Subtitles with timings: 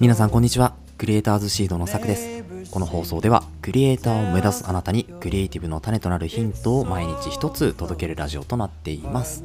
[0.00, 0.74] 皆さんこんにちは。
[0.98, 2.44] クリエイターズシードのさくです。
[2.70, 9.42] この放送ではクリエイターを目指すあなたにクリエイティブの種となるヒントを毎日一つ届けるラジオとなっています。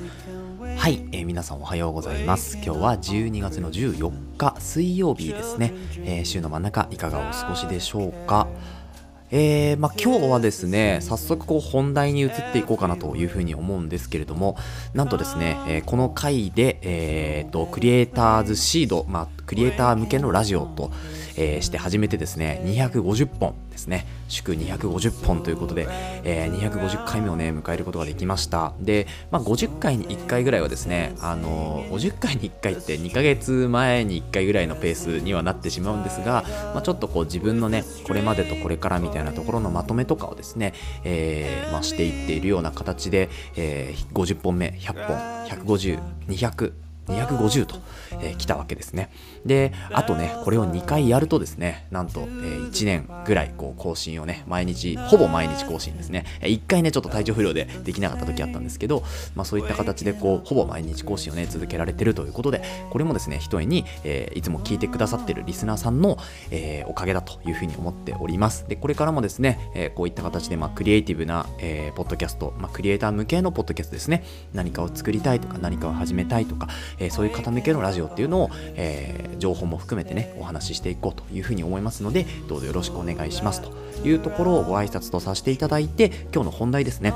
[0.77, 2.55] はい、えー皆さんおはようございます。
[2.57, 8.47] 今日は12月の14日水曜日ですね、えー週の真ん中いかがお過ごしでしょうか？
[9.33, 14.57] えーまあ、今日はですね早速こう本題に移っていこうかなというふうに思うんですけれども
[14.93, 20.91] なんとですね、えーこの回で、えーとクリエイターズシード、まあ、クリエイター向けのラジオと、
[21.37, 24.05] えーして始めてですね250本ですね。
[24.27, 25.87] 祝250本ということで、
[26.23, 28.73] えー250回目をね迎えることができました。
[28.79, 45.17] で、まあ、50回に1回ぐらいはですねあのー50回に1回って2ヶ月前に1回ぐらいのペースにはなってしまうんですが、まあ、ちょっとこう自分のねこれまでとこれからみたいなところのまとめとかをですね、えーまあ、していっているような形で、えー50本目100本
[45.47, 46.73] 150200
[47.07, 47.75] 250と、
[48.21, 49.09] えー来たわけですね。
[49.45, 56.25] で、あとね、これを2回やるとですね、なんと、えー1年ぐらいこう更新をね、毎日、ほぼ毎日更新ですね。
[56.41, 59.03] え1回ね、ちょっと体調不良でできなかった時あったんですけど、
[59.35, 66.17] まあそういった形でこう、ほぼ毎日更新をね、続けられてるということで、これもですね、ひとえに、えーいつも聞いてくださってるリスナーさんの、
[66.51, 68.67] えーおかげだというふうに思っております。
[68.67, 76.67] で、これからもですね、えーこういった形で、まあ、クリエイティブな、えーポッドキャスト、まあ、クリエイター向けのポッドキャストですね、何かを作りたいとか、何かを始めたいとか、
[76.99, 83.71] えーそういう方向けのラジオっていうのを、えー情報も含めてね、お話ししていこうというふうに思いますので、どうぞよろしくお願いしますと
[84.07, 87.11] いうところをご挨拶とさせていただいて、今日の本題ですね。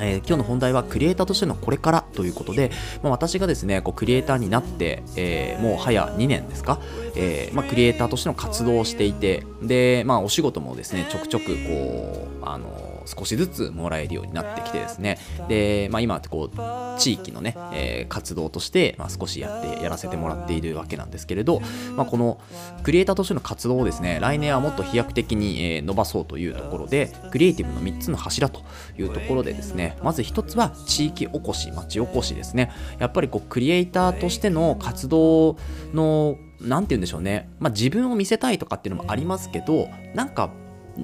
[0.00, 2.70] えー今日の本題はクリエイターとしてのこれからということで、
[3.02, 6.80] まあ、私がですねこうクリエイターになって、えーもう早2年ですか、
[7.14, 15.18] えーまあ、クリエイターとしての活動をしていてで、まあ、お仕事もですねちょくちょくこうあの少しずつもらえるようになってきてですね。
[15.48, 21.60] で、まあ、今こう地域のね、えー活動として、まあ、少しやってやらせてもらっているわけなんですけれど、
[21.96, 22.40] まあ、この
[22.82, 28.62] クリエイターとしての活動をですね来年はもっと飛躍的に、えー伸ばそうというところでクリエイティブの3つの柱と
[28.98, 32.72] いうところでですねまず1つは地域おこし町おこしですね。
[32.98, 35.56] やっぱりこうクリエイターとしての活動
[35.92, 40.50] のなんて言うんでしょうね、まあ、自分を見せたいとかっていうのもありますけどなんか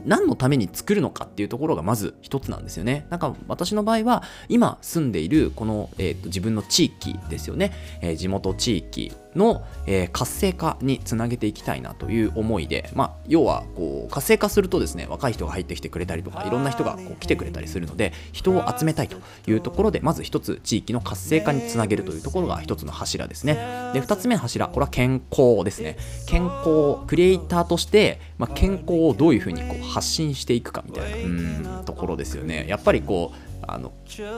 [0.04, 3.06] 何のために作るのかっていうところがまず一つなんですよね。
[3.10, 19.16] なんか私の場合は今住んでいるこの、えーと自分の地域ですよね、えー地元地域の、えー活性化につなげていきたいなという思いで、まあ、要はこう活性化するとですね若い人が入ってきてくれたりとかいろんな人がこう来てくれたりするので人を集めたいと
[19.50, 23.90] いうところでまず一つ地域の活性化につなげるというところが一つの柱ですね。
[23.94, 25.96] で二つ目の柱これは健康ですね。
[26.26, 32.66] 健康クリエイターとして、まあ、健康をどういうふうにこう発信していくかみたいなところですよね。
[32.68, 33.92] やっぱりこうあの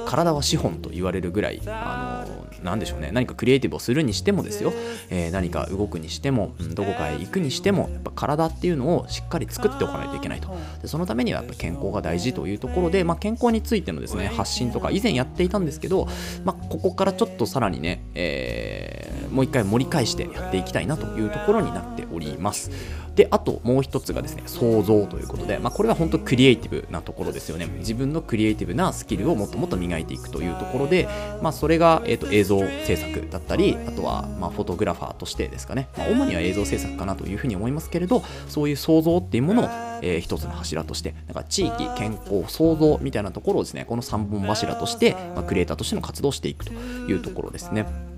[0.05, 2.27] 体は資本と言われるぐらいあ
[2.61, 3.13] のなんでしょうね。
[3.13, 4.75] 何かクリエイティブをするにしてもですよ、
[5.09, 10.55] えー何か動くにしてもどこかへ行くにしてもやっぱ体っていうのをしっかり作っておかないといけないと。
[10.83, 16.09] でそのためにはやっぱ健康が大事というところで、まあ、健康についてのですね発信とか以前やっていたんですけど、
[16.45, 22.71] まあ、ここからちょっとさらにね、えーもう一回盛り返してやっていきたいなというところになっております。
[23.15, 27.67] であともう一つがですね創造ということで、まあ、これは本当クリエイティブなところですよね。
[27.79, 31.09] 自分のクリエイティブなスキルをもっともっと磨いていくというところで、
[31.41, 39.65] まあ、それが、えー、と映像制作だったりあとは、まあ、フォトグラファーとしてですかね、まあ、主には映像制作かなというふうに思いますけれどそういう創造っていうものを、
[40.03, 48.14] えー一つの柱としてなんか地域健康創造みたいなところをですねこの3本柱として、まあ、クリエイターとしての活動をしていくというところですね。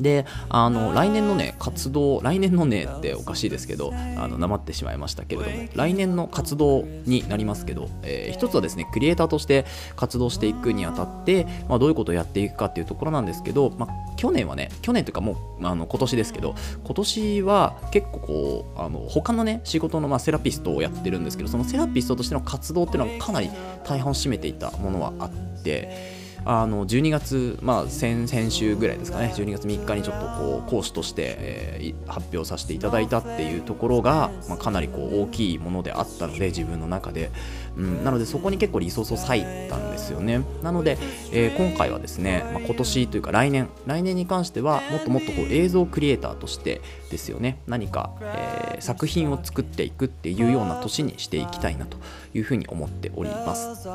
[0.00, 9.64] であの来年のね活動来年のねっておかしいですけどあのなまってしまいましたけれども来年の活動になりますけど、えー一つはですねクリエイターとして
[9.96, 16.54] 活動していくにあたって、まあ、どういうことをやっていくかっていうところなんですけど、まあ、去年はね去年というかもうあの今年ですけど
[16.84, 23.50] 今年は結構こうあの他のね仕事のまあセラピストをやってるんですけどそのセラピストとしての活動っていうのはかなり
[23.84, 25.30] 大半を占めていたものはあっ
[25.62, 26.17] て。
[26.50, 37.30] あの12月、まあ、先々週ぐらいですかね、12月3日にちょっとこう講師として、えー発表させていただいたっていうところが、まあ、かなりこう大きいものであったので、自分の中で、
[37.76, 40.42] うん、なのでそこに結構リソースを割いたんですよね。
[40.62, 40.96] なので、
[41.32, 46.80] えー今回はですね、まあ、今年というか来年、来年に関してはもっともっとこう映像クリエイターとして
[47.10, 51.96] ですよね、何か、えー作品を作っていくっていうような年にしていきたいなと
[52.34, 53.88] いうふうに思っております。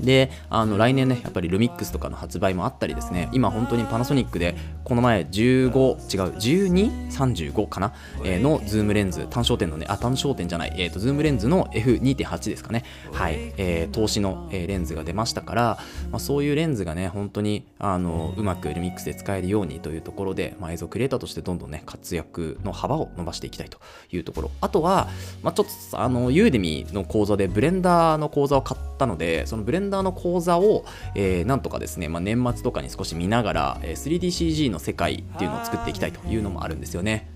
[0.00, 3.28] であの来年ねやっぱり LUMIX とかの発売もあったりですね。
[3.32, 4.54] 今本当にパナソニックで
[4.84, 7.92] この前15違う1235かな、
[8.24, 12.84] えー、のズームレンズ単焦点のねあ単焦点じゃない、えーと、ズームレンズの F2.8 ですかね。
[13.12, 15.78] はい、えー、投資の、えー、レンズが出ましたから、
[16.10, 22.27] まあ、そういうレンズがね本当にあのうまく LUMIX で使えるようにというところで、まあ、映像クリエイターとしてどんどんね活躍
[22.64, 23.78] の幅を伸ばしていきたいと
[24.12, 24.50] いうところ。
[24.60, 25.08] あとは、
[25.42, 30.84] まあ、ちょっとあのユーデミの講座でブレンダーの講座を買ったのでそのブレンダーの講座を、
[31.14, 37.30] えー、なんとかですね、まあ、年末とかに少し見ながら、え、3DCG の世界っていうのを作っていきたいというのもあるんですよね。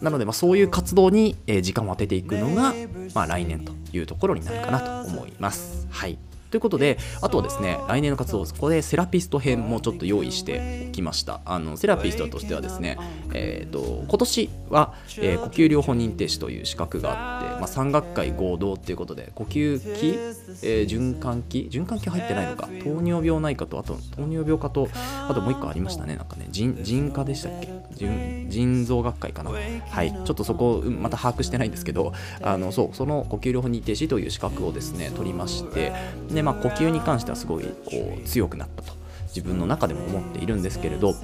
[0.00, 2.74] なので、まあ、そういう活動に、時間を当てていくのが、
[3.14, 5.86] まあ、来年というところになるかなと思います。
[5.90, 6.18] はい。
[6.56, 11.42] ということで、あとはですね、来年の活動、そこでセラピスト編もちょっと用意しておきました。
[11.44, 12.96] あのセラピストとしてはですね、
[13.34, 20.18] えーと、今年は、えー、呼吸療法認定士という資格があって、まあ、3学会合同ということで、呼吸器、
[20.62, 24.88] えー、循環器、循環器入ってないのか、糖尿病内科と、あと糖尿病科と、
[25.28, 28.46] あともう1個ありましたね、なんかね、腎腎科でしたっけ？
[28.48, 29.50] 腎臓学会かな。
[29.50, 35.92] はい、ちょっとそこ、また把握してないんですけど、あのそうその呼吸療法認定士という資格をですね、取りまして、
[36.30, 38.92] で、まあ、呼吸に関してはすごいこう強くなったと
[39.34, 41.16] 自分の中でも思っているんですけれど、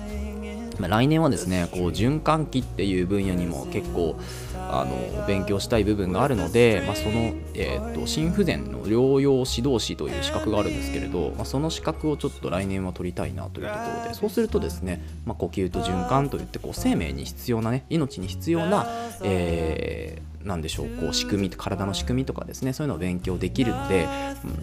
[0.80, 4.18] 来年はですねこう循環器っていう分野にも結構
[4.54, 18.86] あの勉強したい部分があるので、まあ、その、えーと、心不全の療養指導士という資格があるんですけれど、まあ、その資格をちょっと来年は取りたいなというところでそうするとですね、まあ、呼吸と循環といってこう生命に必要なね命に必要な、
[19.22, 24.08] えーなんでしょうこう仕組み体の仕組みとかですねそういうのを勉強できるので、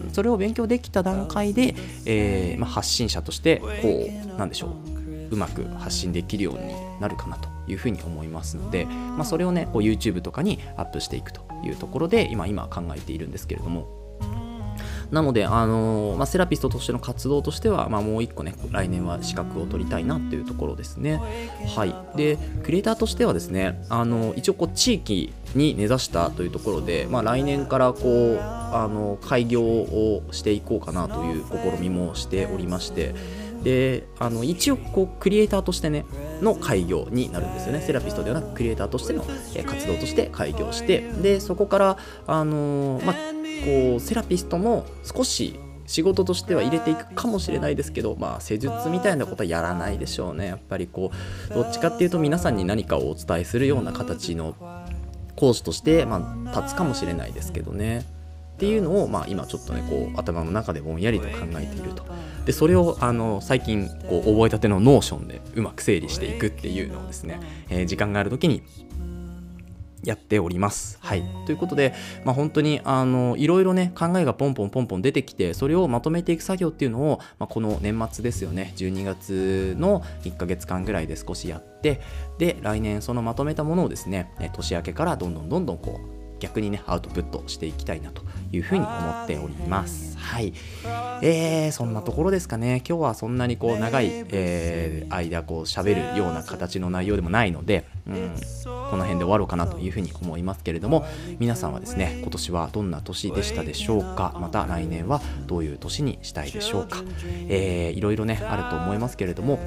[0.04, 1.74] うん、それを勉強できた段階で、
[2.04, 4.89] えー、まあ、発信者としてこうなんでしょう
[5.30, 14.00] うまく発信できるようになるかなというふうに思いますので、まあ、それをねこう YouTube とかにアップしていくというところで今今考えているんですけれども
[15.10, 21.20] なので、あのー、まあ、セラピストとしての活動としては、まあ、もう一個ね、来年は資格を取りたいなというところですね。
[21.76, 21.94] はい。
[22.16, 33.14] で、クリエイターとしてはですね、あのー、一応こう、地域に根ざしたというところで、まあ、来年からこう、あのー、開業をしていこうかなという試みもしておりまして、
[33.62, 36.06] であの一応こうクリエイターとしてね
[36.40, 37.80] の開業になるんですよね。
[37.80, 43.14] セラピストではなくクリエイターとしての活動として開業してでそこからあのまあ
[43.64, 50.46] こうセラピストも少し仕事としては入れていくかもしれないですけど、まあ、施術みたいなことはやらないでしょうね。
[50.46, 51.10] やっぱりこ
[51.50, 54.54] うどっちかっていうと皆さんに何かをお伝えするような形の
[55.34, 58.06] 講師として、まあ、立つかもしれないですけどね。
[58.60, 62.04] っていうのを、まあ、今ちょっとねこう頭の中でぼんやりと考えていると
[62.44, 67.40] でそれをあの最近こう覚えたての Notion でうまく整理していくっていうのをですね、
[67.70, 68.62] えー、時間がある時に
[70.04, 70.98] やっております。
[71.00, 71.22] はい。
[71.46, 82.00] ということで、まあ、本当に、あの、いろいろね、考えがポンポンポンポン出てきて、それをまとめていく作業っていうのを、まあ、この年末ですよね、12月の1ヶ月間ぐらいで少しやって、
[82.38, 88.90] で、来年そのまとめたものをですね、年明けからどんどんどんどんこう、逆にね、アウトプットしていきたいなというふうに思
[89.24, 90.18] っております。
[90.18, 90.52] はい。
[91.22, 92.82] えー、そんなところですかね。
[92.88, 98.34] 今日はそんなにこう長い、えー、間こう喋るような形の内容でもないので、うん、
[98.64, 101.06] この辺で終わろうかなというふうに思いますけれども、
[101.38, 104.36] 皆さんはですね、今年はどんな年でしたでしょうか？
[104.40, 107.02] また来年はどういう年にしたいでしょうか？
[107.48, 109.58] えー、いろいろね、あると思いますけれども、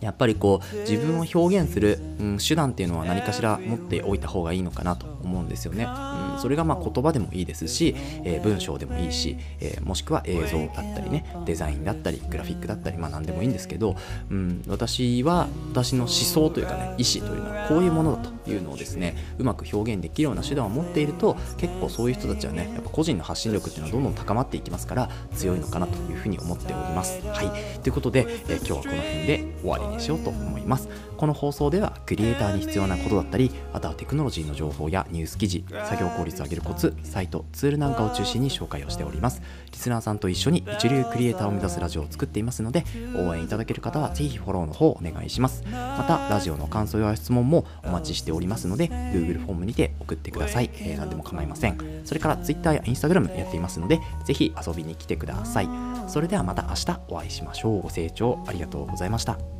[0.00, 5.84] やっぱりこう自分を表現する、うん、手段っていうのは何かしら持っておいた方がいいのかなと思うんですよね。
[5.84, 7.94] うん、それがまあ言葉でもいいですし、
[8.24, 13.96] えー、文章でもいいし、えー、もしくは映像だったりねデザインだったりグラフィックだったりまあ何でもいいんですけど、
[14.30, 27.20] うん、私は私の思想というかね意思というのはこういうものだというのをですねうまく表現できるような手段を持っていると結構そういう人たちはねやっぱ個人の発信力っていうのはどんどん高まっていきますから強いのかなというふうに思っております。
[27.26, 30.88] はいということで、えー、今日はこの辺で終わりにしようと思います。
[31.16, 39.42] この放送ではクリエイターに必要なことだったり、あとはテクノロジーの情報やニュース記事、作業効率を上げるコツ、サイト、ツールなんかを中心に紹介をしております。
[39.70, 42.84] リスナーさんと一緒に一流クリエイターを目指すラジオを作っていますので、
[43.14, 45.62] 応援いただける方はぜひフォローの方お願いします。
[45.70, 50.70] また、ラジオの感想や質問もお待ちしておりますので、Google フォームにて送ってください。
[50.74, 51.78] えー、何でも構いません。
[52.04, 55.68] それから Twitter や Instagram やっていますので、ぜひ遊びに来てください。
[56.08, 57.82] それではまた明日お会いしましょう。
[57.82, 59.59] ご清聴ありがとうございました。